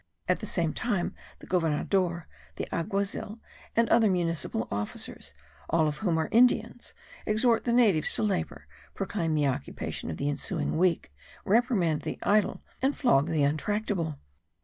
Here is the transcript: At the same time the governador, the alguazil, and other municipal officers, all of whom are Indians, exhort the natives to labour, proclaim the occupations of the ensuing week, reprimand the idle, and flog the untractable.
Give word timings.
At 0.27 0.39
the 0.39 0.47
same 0.47 0.73
time 0.73 1.13
the 1.37 1.45
governador, 1.45 2.23
the 2.55 2.67
alguazil, 2.73 3.39
and 3.75 3.87
other 3.89 4.09
municipal 4.09 4.67
officers, 4.71 5.35
all 5.69 5.87
of 5.87 5.97
whom 5.97 6.17
are 6.17 6.27
Indians, 6.31 6.95
exhort 7.27 7.65
the 7.65 7.71
natives 7.71 8.15
to 8.15 8.23
labour, 8.23 8.65
proclaim 8.95 9.35
the 9.35 9.45
occupations 9.45 10.09
of 10.09 10.17
the 10.17 10.27
ensuing 10.27 10.79
week, 10.79 11.11
reprimand 11.45 12.01
the 12.01 12.17
idle, 12.23 12.63
and 12.81 12.97
flog 12.97 13.27
the 13.29 13.43
untractable. 13.43 14.17